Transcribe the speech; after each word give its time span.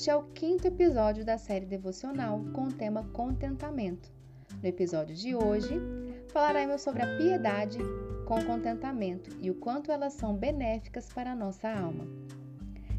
Este 0.00 0.08
é 0.08 0.16
o 0.16 0.22
quinto 0.22 0.66
episódio 0.66 1.26
da 1.26 1.36
série 1.36 1.66
devocional 1.66 2.42
com 2.54 2.68
o 2.68 2.72
tema 2.72 3.04
contentamento. 3.12 4.10
No 4.62 4.66
episódio 4.66 5.14
de 5.14 5.34
hoje, 5.34 5.78
falaremos 6.32 6.80
sobre 6.80 7.02
a 7.02 7.18
piedade 7.18 7.78
com 8.26 8.42
contentamento 8.42 9.28
e 9.42 9.50
o 9.50 9.56
quanto 9.56 9.92
elas 9.92 10.14
são 10.14 10.34
benéficas 10.34 11.12
para 11.12 11.32
a 11.32 11.36
nossa 11.36 11.68
alma. 11.68 12.06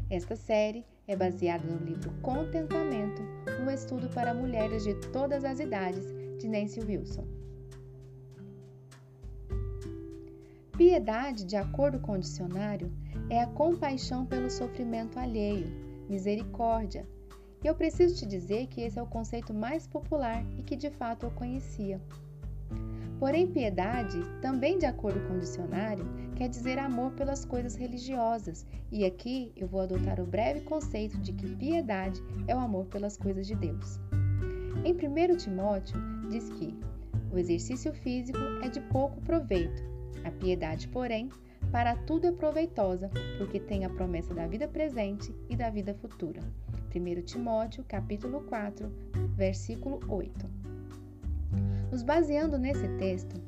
Esta 0.08 0.36
série 0.36 0.86
é 1.08 1.16
baseada 1.16 1.66
no 1.66 1.84
livro 1.84 2.12
Contentamento, 2.22 3.20
um 3.60 3.68
estudo 3.68 4.08
para 4.10 4.32
mulheres 4.32 4.84
de 4.84 4.94
todas 5.10 5.44
as 5.44 5.58
idades, 5.58 6.06
de 6.38 6.46
Nancy 6.46 6.78
Wilson. 6.82 7.26
Piedade, 10.78 11.44
de 11.46 11.56
acordo 11.56 11.98
com 11.98 12.12
o 12.12 12.20
dicionário, 12.20 12.92
é 13.28 13.40
a 13.40 13.48
compaixão 13.48 14.24
pelo 14.24 14.48
sofrimento 14.48 15.18
alheio, 15.18 15.90
misericórdia. 16.08 17.06
E 17.62 17.66
eu 17.66 17.74
preciso 17.74 18.16
te 18.16 18.26
dizer 18.26 18.66
que 18.66 18.80
esse 18.80 18.98
é 18.98 19.02
o 19.02 19.06
conceito 19.06 19.54
mais 19.54 19.86
popular 19.86 20.44
e 20.58 20.62
que 20.62 20.76
de 20.76 20.90
fato 20.90 21.26
eu 21.26 21.30
conhecia. 21.30 22.00
Porém, 23.20 23.46
piedade, 23.46 24.20
também 24.40 24.78
de 24.78 24.86
acordo 24.86 25.20
com 25.28 25.34
o 25.34 25.38
dicionário, 25.38 26.04
quer 26.34 26.48
dizer 26.48 26.76
amor 26.76 27.12
pelas 27.12 27.44
coisas 27.44 27.76
religiosas, 27.76 28.66
e 28.90 29.04
aqui 29.04 29.52
eu 29.54 29.68
vou 29.68 29.80
adotar 29.80 30.20
o 30.20 30.26
breve 30.26 30.62
conceito 30.62 31.16
de 31.18 31.32
que 31.32 31.54
piedade 31.54 32.20
é 32.48 32.56
o 32.56 32.58
amor 32.58 32.86
pelas 32.86 33.16
coisas 33.16 33.46
de 33.46 33.54
Deus. 33.54 34.00
Em 34.84 34.92
1 34.92 35.36
Timóteo, 35.36 35.96
diz 36.28 36.50
que 36.50 36.76
o 37.32 37.38
exercício 37.38 37.92
físico 37.92 38.40
é 38.60 38.68
de 38.68 38.80
pouco 38.80 39.20
proveito, 39.20 39.84
a 40.24 40.30
piedade, 40.32 40.88
porém, 40.88 41.28
para 41.72 41.96
tudo 41.96 42.26
é 42.26 42.32
proveitosa, 42.32 43.10
porque 43.38 43.58
tem 43.58 43.86
a 43.86 43.90
promessa 43.90 44.34
da 44.34 44.46
vida 44.46 44.68
presente 44.68 45.34
e 45.48 45.56
da 45.56 45.70
vida 45.70 45.94
futura. 45.94 46.42
1 46.94 47.22
Timóteo, 47.22 47.82
capítulo 47.88 48.42
4, 48.42 48.92
versículo 49.34 49.98
8. 50.06 50.50
Nos 51.90 52.02
baseando 52.02 52.58
nesse 52.58 52.86
texto, 52.98 53.40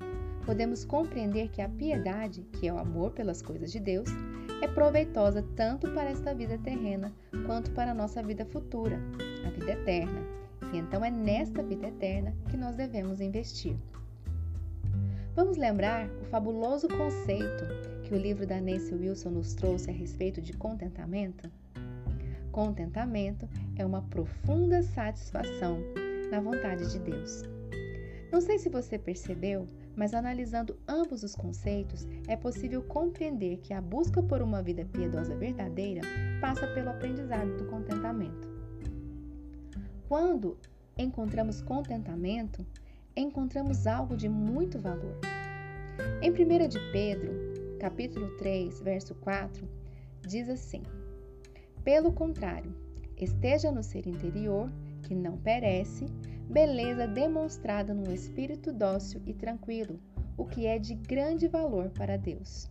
podemos 0.46 0.86
compreender 0.86 1.50
que 1.50 1.60
a 1.60 1.68
piedade, 1.68 2.40
que 2.52 2.66
é 2.66 2.72
o 2.72 2.78
amor 2.78 3.10
pelas 3.10 3.42
coisas 3.42 3.70
de 3.70 3.78
Deus, 3.78 4.08
é 4.62 4.68
proveitosa 4.68 5.44
tanto 5.54 5.90
para 5.92 6.08
esta 6.08 6.34
vida 6.34 6.56
terrena 6.56 7.12
quanto 7.44 7.72
para 7.72 7.90
a 7.90 7.94
nossa 7.94 8.22
vida 8.22 8.46
futura, 8.46 8.98
a 9.46 9.50
vida 9.50 9.72
eterna. 9.72 10.22
E 10.72 10.78
então 10.78 11.04
é 11.04 11.10
nesta 11.10 11.62
vida 11.62 11.88
eterna 11.88 12.34
que 12.48 12.56
nós 12.56 12.74
devemos 12.74 13.20
investir. 13.20 13.76
Vamos 15.36 15.58
lembrar 15.58 16.08
o 16.22 16.24
fabuloso 16.26 16.88
conceito 16.88 17.93
que 18.04 18.14
o 18.14 18.18
livro 18.18 18.46
da 18.46 18.60
Nancy 18.60 18.94
Wilson 18.94 19.30
nos 19.30 19.54
trouxe 19.54 19.90
a 19.90 19.92
respeito 19.92 20.40
de 20.40 20.52
contentamento? 20.52 21.50
Contentamento 22.52 23.48
é 23.76 23.84
uma 23.84 24.02
profunda 24.02 24.82
satisfação 24.82 25.78
na 26.30 26.38
vontade 26.38 26.92
de 26.92 26.98
Deus. 26.98 27.42
Não 28.30 28.40
sei 28.40 28.58
se 28.58 28.68
você 28.68 28.98
percebeu, 28.98 29.66
mas 29.96 30.12
analisando 30.12 30.76
ambos 30.86 31.22
os 31.22 31.34
conceitos, 31.34 32.06
é 32.28 32.36
possível 32.36 32.82
compreender 32.82 33.58
que 33.58 33.72
a 33.72 33.80
busca 33.80 34.22
por 34.22 34.42
uma 34.42 34.62
vida 34.62 34.84
piedosa 34.84 35.34
verdadeira 35.34 36.02
passa 36.40 36.66
pelo 36.68 36.90
aprendizado 36.90 37.56
do 37.56 37.64
contentamento. 37.66 38.48
Quando 40.08 40.58
encontramos 40.98 41.62
contentamento, 41.62 42.66
encontramos 43.16 43.86
algo 43.86 44.16
de 44.16 44.28
muito 44.28 44.78
valor. 44.78 45.18
Em 46.20 46.30
1 46.30 46.68
de 46.68 46.80
Pedro, 46.92 47.43
capítulo 47.84 48.34
3, 48.38 48.80
verso 48.80 49.14
4, 49.16 49.68
diz 50.26 50.48
assim: 50.48 50.82
Pelo 51.84 52.10
contrário, 52.14 52.74
esteja 53.14 53.70
no 53.70 53.82
ser 53.82 54.06
interior, 54.06 54.72
que 55.02 55.14
não 55.14 55.36
perece, 55.36 56.06
beleza 56.48 57.06
demonstrada 57.06 57.92
num 57.92 58.10
espírito 58.10 58.72
dócil 58.72 59.20
e 59.26 59.34
tranquilo, 59.34 60.00
o 60.34 60.46
que 60.46 60.66
é 60.66 60.78
de 60.78 60.94
grande 60.94 61.46
valor 61.46 61.90
para 61.90 62.16
Deus. 62.16 62.70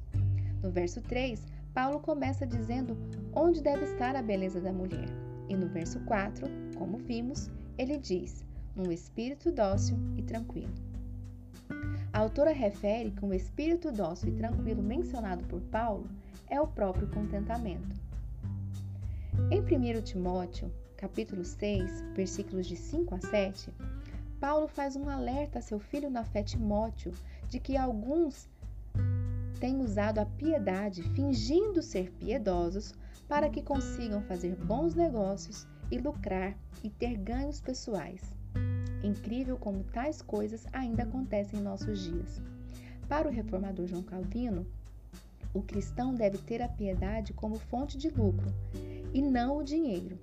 No 0.63 0.71
verso 0.71 0.99
3, 0.99 1.45
Paulo 1.75 1.99
começa 1.99 2.47
dizendo 2.47 2.97
onde 3.35 3.61
deve 3.61 3.83
estar 3.83 4.15
a 4.15 4.21
beleza 4.23 4.59
da 4.59 4.73
mulher. 4.73 5.09
E 5.47 5.55
no 5.55 5.67
verso 5.67 5.99
4, 6.05 6.47
como 6.75 6.97
vimos, 6.97 7.51
ele 7.77 7.99
diz: 7.99 8.43
um 8.75 8.91
espírito 8.91 9.51
dócil 9.51 9.95
e 10.17 10.23
tranquilo. 10.23 10.73
A 12.13 12.19
autora 12.19 12.51
refere 12.51 13.09
que 13.09 13.25
o 13.25 13.33
espírito 13.33 13.91
dócil 13.91 14.29
e 14.29 14.37
tranquilo 14.37 14.83
mencionado 14.83 15.43
por 15.45 15.59
Paulo 15.61 16.07
é 16.47 16.61
o 16.61 16.67
próprio 16.67 17.07
contentamento. 17.07 17.99
Em 19.49 19.59
1 19.59 20.01
Timóteo, 20.03 20.71
capítulo 20.95 21.43
6, 21.43 22.03
versículos 22.13 22.67
de 22.67 22.75
5 22.75 23.15
a 23.15 23.19
7, 23.19 23.73
Paulo 24.39 24.67
faz 24.67 24.95
um 24.95 25.09
alerta 25.09 25.57
a 25.57 25.61
seu 25.61 25.79
filho 25.79 26.07
na 26.07 26.23
fé 26.23 26.43
Timóteo 26.43 27.11
de 27.49 27.59
que 27.59 27.75
alguns 27.75 28.47
têm 29.59 29.81
usado 29.81 30.19
a 30.19 30.25
piedade 30.25 31.01
fingindo 31.15 31.81
ser 31.81 32.11
piedosos 32.11 32.93
para 33.27 33.49
que 33.49 33.63
consigam 33.63 34.21
fazer 34.21 34.55
bons 34.55 34.93
negócios 34.93 35.65
e 35.89 35.97
lucrar 35.97 36.55
e 36.83 36.91
ter 36.91 37.17
ganhos 37.17 37.59
pessoais. 37.59 38.32
Incrível 39.03 39.57
como 39.57 39.83
tais 39.83 40.21
coisas 40.21 40.65
ainda 40.71 41.03
acontecem 41.03 41.59
em 41.59 41.63
nossos 41.63 41.99
dias. 41.99 42.41
Para 43.07 43.27
o 43.27 43.31
reformador 43.31 43.85
João 43.85 44.01
Calvino, 44.01 44.65
o 45.53 45.61
cristão 45.61 46.15
deve 46.15 46.37
ter 46.37 46.61
a 46.61 46.67
piedade 46.67 47.33
como 47.33 47.59
fonte 47.59 47.97
de 47.97 48.09
lucro 48.09 48.47
e 49.13 49.21
não 49.21 49.57
o 49.57 49.63
dinheiro. 49.63 50.17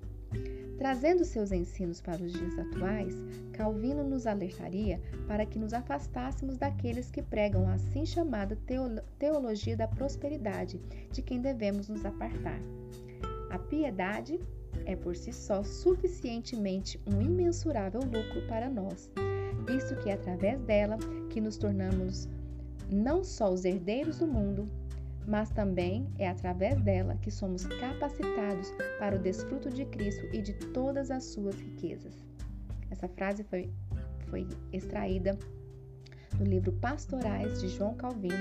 Trazendo 0.77 1.23
seus 1.23 1.51
ensinos 1.51 2.01
para 2.01 2.23
os 2.23 2.33
dias 2.33 2.57
atuais, 2.57 3.15
Calvino 3.53 4.03
nos 4.03 4.25
alertaria 4.25 4.99
para 5.27 5.45
que 5.45 5.59
nos 5.59 5.73
afastássemos 5.73 6.57
daqueles 6.57 7.11
que 7.11 7.21
pregam 7.21 7.67
a 7.67 7.73
assim 7.73 8.03
chamada 8.03 8.57
teologia 9.19 9.77
da 9.77 9.87
prosperidade, 9.87 10.79
de 11.11 11.21
quem 11.21 11.39
devemos 11.39 11.87
nos 11.87 12.03
apartar. 12.03 12.59
A 13.51 13.59
piedade 13.59 14.39
é 14.85 14.95
por 14.95 15.15
si 15.15 15.31
só 15.31 15.63
suficientemente 15.63 16.99
um 17.07 17.21
imensurável 17.21 18.01
lucro 18.01 18.45
para 18.47 18.69
nós, 18.69 19.11
visto 19.67 19.95
que 19.97 20.09
é 20.09 20.13
através 20.13 20.59
dela 20.61 20.97
que 21.29 21.41
nos 21.41 21.57
tornamos 21.57 22.27
não 22.91 23.23
só 23.23 23.51
os 23.51 23.63
herdeiros 23.63 24.19
do 24.19 24.27
mundo, 24.27 24.69
mas 25.27 25.49
também 25.49 26.07
é 26.17 26.27
através 26.27 26.81
dela 26.81 27.15
que 27.21 27.31
somos 27.31 27.65
capacitados 27.65 28.73
para 28.99 29.15
o 29.15 29.19
desfruto 29.19 29.69
de 29.69 29.85
Cristo 29.85 30.25
e 30.33 30.41
de 30.41 30.53
todas 30.53 31.11
as 31.11 31.23
suas 31.25 31.55
riquezas. 31.55 32.25
Essa 32.89 33.07
frase 33.07 33.43
foi, 33.43 33.69
foi 34.27 34.47
extraída 34.73 35.37
do 36.37 36.43
livro 36.43 36.71
Pastorais 36.73 37.61
de 37.61 37.69
João 37.69 37.93
Calvino, 37.93 38.33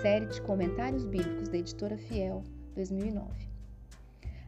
série 0.00 0.26
de 0.26 0.40
comentários 0.42 1.04
bíblicos 1.04 1.48
da 1.48 1.58
editora 1.58 1.98
Fiel, 1.98 2.42
2009. 2.74 3.51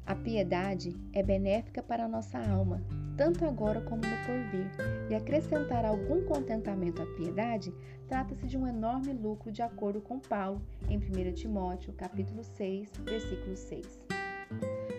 A 0.06 0.15
piedade 0.15 0.94
é 1.15 1.22
benéfica 1.22 1.82
para 1.82 2.04
a 2.04 2.09
nossa 2.09 2.38
alma, 2.38 2.82
tanto 3.16 3.42
agora 3.47 3.81
como 3.81 4.03
no 4.03 4.26
porvir, 4.26 4.70
e 5.09 5.15
acrescentar 5.15 5.82
algum 5.87 6.22
contentamento 6.26 7.00
à 7.00 7.06
piedade 7.16 7.72
trata-se 8.06 8.47
de 8.47 8.59
um 8.59 8.66
enorme 8.66 9.14
lucro, 9.14 9.50
de 9.50 9.62
acordo 9.62 10.03
com 10.03 10.19
Paulo 10.19 10.60
em 10.91 10.98
1 10.98 11.32
Timóteo, 11.32 11.94
capítulo 11.94 12.44
6, 12.44 12.91
versículo 13.03 13.56
6. 13.56 13.98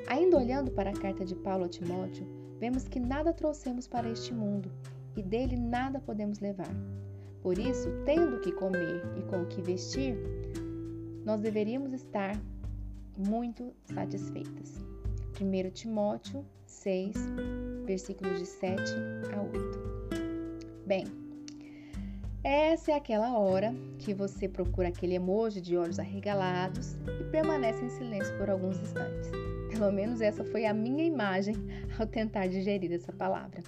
Ainda 0.07 0.37
olhando 0.37 0.71
para 0.71 0.89
a 0.89 0.99
carta 0.99 1.23
de 1.23 1.35
Paulo 1.35 1.65
a 1.65 1.69
Timóteo, 1.69 2.25
vemos 2.59 2.87
que 2.87 2.99
nada 2.99 3.31
trouxemos 3.31 3.87
para 3.87 4.09
este 4.09 4.33
mundo 4.33 4.71
e 5.15 5.21
dele 5.21 5.55
nada 5.55 5.99
podemos 5.99 6.39
levar. 6.39 6.73
Por 7.43 7.59
isso, 7.59 7.91
tendo 8.05 8.37
o 8.37 8.41
que 8.41 8.51
comer 8.51 9.03
e 9.19 9.21
com 9.29 9.43
o 9.43 9.45
que 9.45 9.61
vestir, 9.61 10.17
nós 11.23 11.39
deveríamos 11.41 11.93
estar 11.93 12.35
muito 13.17 13.71
satisfeitas. 13.93 14.94
1 15.41 15.69
Timóteo 15.71 16.45
6, 16.65 17.13
versículos 17.85 18.39
de 18.39 18.45
7 18.45 18.81
a 19.35 19.41
8. 19.41 20.85
Bem, 20.85 21.05
essa 22.41 22.91
é 22.91 22.95
aquela 22.95 23.37
hora 23.37 23.75
que 23.99 24.13
você 24.13 24.47
procura 24.47 24.87
aquele 24.87 25.15
emoji 25.15 25.59
de 25.59 25.75
olhos 25.75 25.99
arregalados 25.99 26.95
e 27.19 27.23
permanece 27.25 27.83
em 27.83 27.89
silêncio 27.89 28.37
por 28.37 28.49
alguns 28.49 28.79
instantes. 28.79 29.29
Pelo 29.71 29.91
menos 29.91 30.21
essa 30.21 30.45
foi 30.45 30.65
a 30.65 30.73
minha 30.73 31.03
imagem 31.03 31.55
ao 31.99 32.07
tentar 32.07 32.47
digerir 32.47 32.93
essa 32.93 33.11
palavra. 33.11 33.61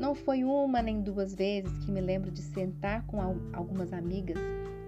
Não 0.00 0.16
foi 0.16 0.42
uma 0.42 0.82
nem 0.82 1.00
duas 1.00 1.32
vezes 1.32 1.78
que 1.84 1.92
me 1.92 2.00
lembro 2.00 2.30
de 2.30 2.42
sentar 2.42 3.06
com 3.06 3.20
algumas 3.52 3.92
amigas, 3.92 4.38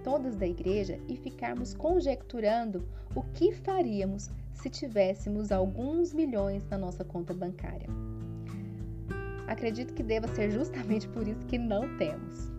todas 0.03 0.35
da 0.35 0.45
igreja, 0.45 0.99
e 1.07 1.15
ficarmos 1.15 1.73
conjecturando 1.73 2.85
o 3.15 3.23
que 3.33 3.53
faríamos 3.53 4.29
se 4.59 4.69
tivéssemos 4.69 5.51
alguns 5.53 6.13
milhões 6.13 6.67
na 6.69 6.77
nossa 6.77 7.05
conta 7.05 7.33
bancária. 7.33 7.87
Acredito 9.47 9.93
que 9.93 10.03
deva 10.03 10.27
ser 10.27 10.51
justamente 10.51 11.07
por 11.07 11.27
isso 11.27 11.45
que 11.45 11.57
não 11.57 11.97
temos. 11.97 12.51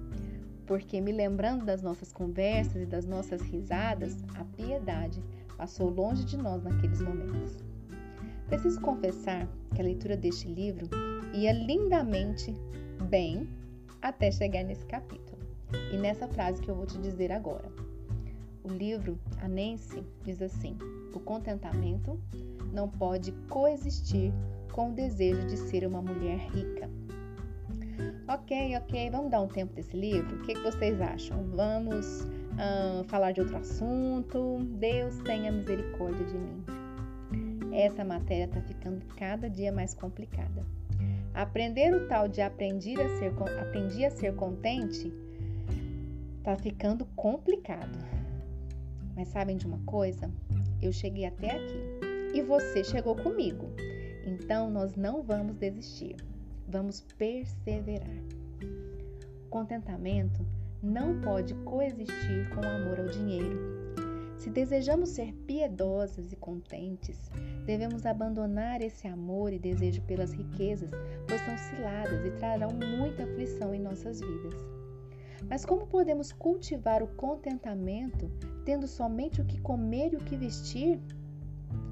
Porque, 0.67 1.00
me 1.00 1.12
lembrando 1.12 1.64
das 1.64 1.82
nossas 1.82 2.11
conversas 2.12 2.82
e 2.82 2.87
das 2.87 3.05
nossas 3.05 3.43
risadas, 3.43 4.17
a 4.35 4.44
piedade 4.44 5.23
passou 5.56 5.91
longe 5.91 6.25
de 6.25 6.38
nós 6.38 6.62
naqueles 6.62 7.02
momentos. 7.02 7.58
Preciso 8.46 8.81
confessar 8.81 9.46
que 9.75 9.81
a 9.81 9.85
leitura 9.85 10.17
deste 10.17 10.49
livro 10.49 10.88
ia 11.35 11.53
lindamente 11.53 12.55
bem 13.11 13.49
até 14.00 14.31
chegar 14.31 14.64
nesse 14.64 14.87
capítulo. 14.87 15.38
E 15.93 15.99
nessa 15.99 16.26
frase 16.26 16.62
que 16.62 16.70
eu 16.70 16.75
vou 16.75 16.87
te 16.87 16.99
dizer 16.99 17.31
agora. 17.31 17.70
O 18.62 18.69
livro 18.69 19.19
A 19.41 19.49
Nancy 19.49 20.05
diz 20.23 20.41
assim: 20.43 20.77
o 21.15 21.21
contentamento 21.21 22.21
não 22.73 22.89
pode 22.89 23.33
coexistir 23.49 24.33
com 24.73 24.91
o 24.91 24.95
desejo 24.95 25.47
de 25.47 25.57
ser 25.57 25.87
uma 25.87 26.01
mulher 26.01 26.39
rica. 26.39 26.89
Ok, 28.29 28.77
ok, 28.77 29.11
vamos 29.11 29.31
dar 29.31 29.41
um 29.41 29.49
tempo 29.49 29.75
desse 29.75 29.97
livro? 29.97 30.37
O 30.37 30.43
que, 30.43 30.55
que 30.55 30.61
vocês 30.61 31.01
acham? 31.01 31.43
Vamos 31.49 32.23
uh, 32.23 33.03
falar 33.09 33.33
de 33.33 33.41
outro 33.41 33.57
assunto? 33.57 34.59
Deus 34.79 35.19
tenha 35.25 35.51
misericórdia 35.51 36.25
de 36.25 36.39
mim. 36.39 36.65
Essa 37.73 38.05
matéria 38.05 38.45
está 38.45 38.61
ficando 38.61 39.05
cada 39.17 39.51
dia 39.51 39.73
mais 39.73 39.95
complicada. 39.95 40.65
Aprender 41.35 41.95
o 41.95 42.06
tal 42.09 42.29
de 42.29 42.41
aprendi 42.41 43.01
a 43.01 43.09
ser, 43.19 43.33
aprendi 43.61 44.05
a 44.05 44.11
ser 44.11 44.35
contente 44.35 45.13
está 46.39 46.56
ficando 46.56 47.05
complicado. 47.15 47.99
Mas 49.20 49.28
sabem 49.28 49.58
de 49.58 49.67
uma 49.67 49.78
coisa? 49.81 50.31
Eu 50.81 50.90
cheguei 50.94 51.26
até 51.26 51.50
aqui 51.50 51.78
e 52.34 52.40
você 52.40 52.82
chegou 52.82 53.14
comigo. 53.14 53.67
Então 54.25 54.70
nós 54.70 54.96
não 54.96 55.22
vamos 55.22 55.56
desistir, 55.56 56.17
vamos 56.67 57.02
perseverar. 57.19 58.17
Contentamento 59.50 60.40
não 60.82 61.20
pode 61.20 61.52
coexistir 61.52 62.49
com 62.55 62.62
o 62.62 62.67
amor 62.67 62.99
ao 62.99 63.08
dinheiro. 63.08 63.61
Se 64.38 64.49
desejamos 64.49 65.11
ser 65.11 65.34
piedosas 65.46 66.32
e 66.32 66.37
contentes, 66.37 67.31
devemos 67.67 68.06
abandonar 68.06 68.81
esse 68.81 69.06
amor 69.06 69.52
e 69.52 69.58
desejo 69.58 70.00
pelas 70.06 70.32
riquezas, 70.32 70.88
pois 71.28 71.43
são 71.43 71.58
ciladas 71.58 72.25
e 72.25 72.31
trarão 72.38 72.70
muita 72.70 73.25
aflição 73.25 73.75
em 73.75 73.81
nossas 73.81 74.19
vidas. 74.19 74.80
Mas 75.49 75.65
como 75.65 75.87
podemos 75.87 76.33
cultivar 76.33 77.03
o 77.03 77.09
contentamento 77.09 78.31
tendo 78.65 78.87
somente 78.87 79.41
o 79.41 79.45
que 79.45 79.61
comer 79.61 80.13
e 80.13 80.17
o 80.17 80.25
que 80.25 80.37
vestir? 80.37 81.01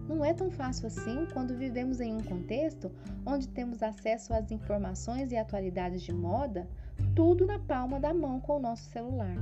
Não 0.08 0.24
é 0.24 0.32
tão 0.32 0.50
fácil 0.50 0.86
assim 0.86 1.26
quando 1.32 1.54
vivemos 1.54 2.00
em 2.00 2.14
um 2.14 2.22
contexto 2.22 2.90
onde 3.26 3.46
temos 3.48 3.82
acesso 3.82 4.32
às 4.32 4.50
informações 4.50 5.32
e 5.32 5.36
atualidades 5.36 6.02
de 6.02 6.12
moda, 6.12 6.68
tudo 7.14 7.46
na 7.46 7.58
palma 7.58 8.00
da 8.00 8.14
mão 8.14 8.40
com 8.40 8.56
o 8.56 8.60
nosso 8.60 8.88
celular. 8.90 9.36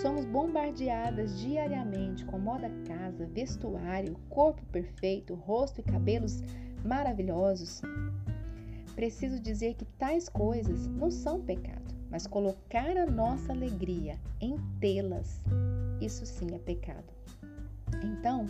Somos 0.00 0.24
bombardeadas 0.24 1.38
diariamente 1.38 2.24
com 2.24 2.38
moda 2.38 2.70
casa, 2.86 3.26
vestuário, 3.26 4.16
corpo 4.28 4.64
perfeito, 4.66 5.34
rosto 5.34 5.80
e 5.80 5.84
cabelos 5.84 6.42
maravilhosos. 6.84 7.82
Preciso 8.94 9.40
dizer 9.40 9.74
que 9.74 9.84
tais 9.84 10.28
coisas 10.28 10.86
não 10.88 11.10
são 11.10 11.40
pecado, 11.40 11.75
mas 12.10 12.26
colocar 12.26 12.96
a 12.96 13.06
nossa 13.06 13.52
alegria 13.52 14.18
em 14.40 14.56
tê-las, 14.80 15.40
isso 16.00 16.24
sim 16.26 16.54
é 16.54 16.58
pecado. 16.58 17.12
Então, 18.02 18.46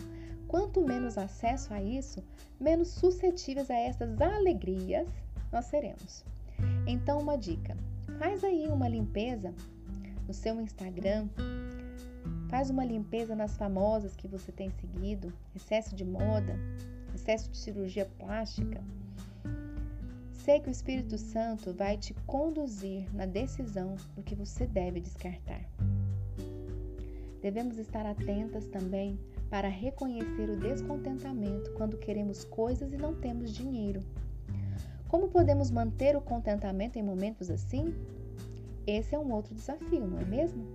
Quanto 0.47 0.81
menos 0.81 1.17
acesso 1.17 1.73
a 1.73 1.81
isso, 1.81 2.23
menos 2.59 2.87
suscetíveis 2.87 3.69
a 3.69 3.75
estas 3.75 4.19
alegrias 4.21 5.07
nós 5.51 5.65
seremos. 5.65 6.23
Então, 6.87 7.19
uma 7.19 7.37
dica: 7.37 7.75
faz 8.17 8.43
aí 8.43 8.67
uma 8.69 8.87
limpeza 8.87 9.53
no 10.25 10.33
seu 10.33 10.59
Instagram, 10.61 11.27
faz 12.49 12.69
uma 12.69 12.85
limpeza 12.85 13.35
nas 13.35 13.57
famosas 13.57 14.15
que 14.15 14.27
você 14.27 14.51
tem 14.51 14.71
seguido, 14.71 15.33
excesso 15.53 15.93
de 15.93 16.05
moda, 16.05 16.57
excesso 17.13 17.51
de 17.51 17.57
cirurgia 17.57 18.05
plástica. 18.17 18.81
Sei 20.47 20.61
que 20.61 20.69
o 20.69 20.71
Espírito 20.71 21.17
Santo 21.17 21.73
vai 21.73 21.97
te 21.97 22.13
conduzir 22.25 23.13
na 23.13 23.25
decisão 23.25 23.97
do 24.15 24.23
que 24.23 24.33
você 24.33 24.65
deve 24.65 25.01
descartar. 25.01 25.69
Devemos 27.41 27.77
estar 27.77 28.05
atentas 28.05 28.65
também 28.67 29.19
para 29.49 29.67
reconhecer 29.67 30.49
o 30.49 30.55
descontentamento 30.55 31.69
quando 31.73 31.97
queremos 31.97 32.45
coisas 32.45 32.93
e 32.93 32.97
não 32.97 33.13
temos 33.13 33.53
dinheiro. 33.53 34.01
Como 35.09 35.27
podemos 35.27 35.69
manter 35.69 36.15
o 36.15 36.21
contentamento 36.21 36.97
em 36.97 37.03
momentos 37.03 37.49
assim? 37.49 37.93
Esse 38.87 39.15
é 39.15 39.19
um 39.19 39.33
outro 39.33 39.53
desafio, 39.53 40.07
não 40.07 40.19
é 40.19 40.23
mesmo? 40.23 40.65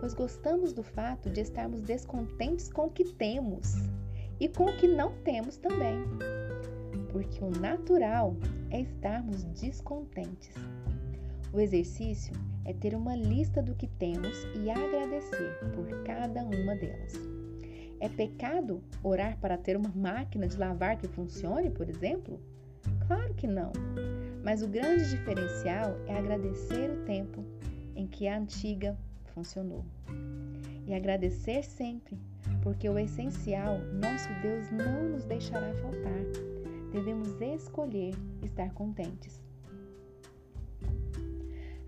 Pois 0.00 0.12
gostamos 0.12 0.72
do 0.72 0.82
fato 0.82 1.30
de 1.30 1.40
estarmos 1.40 1.80
descontentes 1.80 2.68
com 2.68 2.86
o 2.86 2.90
que 2.90 3.04
temos 3.04 3.74
e 4.40 4.48
com 4.48 4.64
o 4.64 4.76
que 4.76 4.88
não 4.88 5.12
temos 5.18 5.56
também. 5.56 6.02
Porque 7.12 7.44
o 7.44 7.50
natural 7.60 8.36
é 8.74 8.80
estarmos 8.80 9.44
descontentes. 9.44 10.52
O 11.52 11.60
exercício 11.60 12.34
é 12.64 12.72
ter 12.72 12.92
uma 12.96 13.14
lista 13.14 13.62
do 13.62 13.72
que 13.76 13.86
temos 13.86 14.36
e 14.56 14.68
agradecer 14.68 15.60
por 15.72 16.02
cada 16.02 16.42
uma 16.42 16.74
delas. 16.74 17.12
É 18.00 18.08
pecado 18.08 18.82
orar 19.00 19.38
para 19.38 19.56
ter 19.56 19.76
uma 19.76 19.92
máquina 19.94 20.48
de 20.48 20.58
lavar 20.58 20.96
que 20.96 21.06
funcione, 21.06 21.70
por 21.70 21.88
exemplo? 21.88 22.40
Claro 23.06 23.32
que 23.34 23.46
não. 23.46 23.70
Mas 24.42 24.60
o 24.60 24.66
grande 24.66 25.08
diferencial 25.08 25.96
é 26.08 26.18
agradecer 26.18 26.90
o 26.90 27.04
tempo 27.04 27.44
em 27.94 28.08
que 28.08 28.26
a 28.26 28.36
antiga 28.36 28.98
funcionou. 29.26 29.84
E 30.84 30.92
agradecer 30.92 31.62
sempre, 31.62 32.18
porque 32.60 32.88
o 32.88 32.98
essencial, 32.98 33.78
nosso 33.92 34.28
Deus 34.42 34.68
não 34.72 35.10
nos 35.10 35.24
deixará 35.24 35.72
faltar. 35.74 36.53
Devemos 36.94 37.40
escolher 37.40 38.14
estar 38.40 38.72
contentes. 38.72 39.42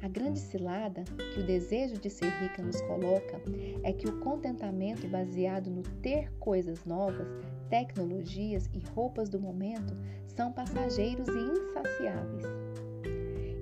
A 0.03 0.09
grande 0.09 0.41
cilada 0.41 1.05
que 1.33 1.39
o 1.39 1.47
desejo 1.47 1.95
de 1.95 2.11
ser 2.11 2.29
rica 2.41 2.61
nos 2.61 2.81
coloca 2.81 3.41
é 3.85 3.93
que 3.93 4.09
o 4.09 4.19
contentamento 4.19 5.07
baseado 5.07 5.71
no 5.71 5.85
ter 6.03 6.33
coisas 6.41 6.85
novas, 6.85 7.29
tecnologias 7.71 8.69
e 8.75 8.81
roupas 8.81 9.29
do 9.29 9.39
momento 9.39 9.97
são 10.27 10.53
passageiros 10.53 11.29
e 11.29 11.53
insaciáveis. 11.53 12.45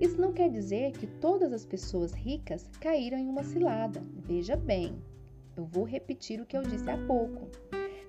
Isso 0.00 0.18
não 0.18 0.32
quer 0.32 0.48
dizer 0.48 0.92
que 0.92 1.06
todas 1.06 1.52
as 1.52 1.66
pessoas 1.66 2.14
ricas 2.14 2.66
caíram 2.80 3.18
em 3.18 3.28
uma 3.28 3.44
cilada. 3.44 4.02
Veja 4.14 4.56
bem, 4.56 4.96
eu 5.54 5.66
vou 5.66 5.84
repetir 5.84 6.40
o 6.40 6.46
que 6.46 6.56
eu 6.56 6.62
disse 6.62 6.88
há 6.88 6.96
pouco. 7.06 7.50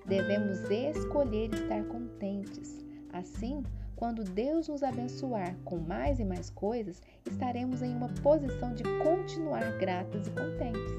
Devemos 0.06 0.70
escolher 0.70 1.52
estar 1.52 1.84
contentes. 1.84 2.85
Assim, 3.16 3.62
quando 3.94 4.22
Deus 4.22 4.68
nos 4.68 4.82
abençoar 4.82 5.56
com 5.64 5.78
mais 5.78 6.20
e 6.20 6.24
mais 6.24 6.50
coisas, 6.50 7.00
estaremos 7.24 7.80
em 7.80 7.96
uma 7.96 8.10
posição 8.22 8.74
de 8.74 8.82
continuar 9.02 9.78
gratas 9.78 10.26
e 10.26 10.30
contentes. 10.32 10.92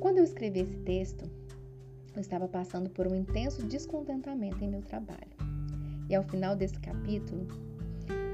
Quando 0.00 0.16
eu 0.16 0.24
escrevi 0.24 0.60
esse 0.60 0.78
texto, 0.78 1.30
eu 2.14 2.20
estava 2.22 2.48
passando 2.48 2.88
por 2.88 3.06
um 3.06 3.14
intenso 3.14 3.62
descontentamento 3.66 4.64
em 4.64 4.68
meu 4.68 4.80
trabalho. 4.80 5.36
E 6.08 6.14
ao 6.14 6.24
final 6.24 6.56
desse 6.56 6.80
capítulo, 6.80 7.46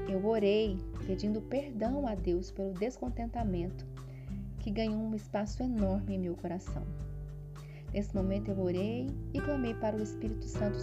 eu 0.07 0.25
orei 0.25 0.77
pedindo 1.05 1.41
perdão 1.41 2.07
a 2.07 2.15
Deus 2.15 2.49
pelo 2.49 2.71
descontentamento 2.71 3.85
que 4.59 4.71
ganhou 4.71 5.01
um 5.01 5.13
espaço 5.13 5.61
enorme 5.61 6.15
em 6.15 6.19
meu 6.19 6.35
coração. 6.35 6.83
Nesse 7.93 8.13
momento 8.15 8.51
eu 8.51 8.59
orei 8.59 9.07
e 9.33 9.39
clamei 9.39 9.73
para 9.73 9.95
o 9.95 10.01
Espírito 10.01 10.45
Santo 10.45 10.77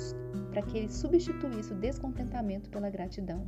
para 0.50 0.62
que 0.62 0.78
ele 0.78 0.88
substituísse 0.88 1.72
o 1.72 1.76
descontentamento 1.76 2.70
pela 2.70 2.90
gratidão. 2.90 3.46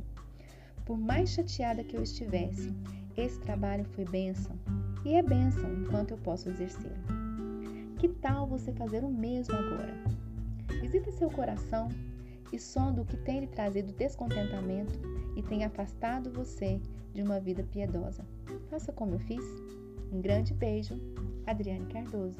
Por 0.85 0.97
mais 0.97 1.31
chateada 1.31 1.83
que 1.83 1.97
eu 1.97 2.03
estivesse, 2.03 2.73
esse 3.15 3.39
trabalho 3.39 3.83
foi 3.83 4.05
bênção 4.05 4.57
e 5.03 5.15
é 5.15 5.21
bênção 5.21 5.73
enquanto 5.73 6.11
eu 6.11 6.17
posso 6.17 6.49
exercê-lo. 6.49 6.95
Que 7.97 8.07
tal 8.07 8.47
você 8.47 8.71
fazer 8.71 9.03
o 9.03 9.09
mesmo 9.09 9.55
agora? 9.55 9.93
Visita 10.81 11.11
seu 11.11 11.29
coração 11.29 11.89
e 12.53 12.59
sonda 12.59 13.01
o 13.01 13.05
que 13.05 13.17
tem 13.17 13.41
lhe 13.41 13.47
trazido 13.47 13.91
descontentamento 13.91 14.93
e 15.35 15.41
tem 15.41 15.65
afastado 15.65 16.31
você 16.31 16.79
de 17.13 17.21
uma 17.21 17.39
vida 17.39 17.63
piedosa. 17.63 18.25
Faça 18.69 18.93
como 18.93 19.15
eu 19.15 19.19
fiz. 19.19 19.43
Um 20.11 20.21
grande 20.21 20.53
beijo, 20.53 20.95
Adriane 21.45 21.85
Cardoso. 21.87 22.39